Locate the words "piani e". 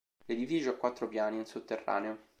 1.07-1.39